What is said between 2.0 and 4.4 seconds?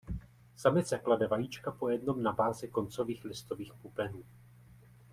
na bázi koncových listových pupenů.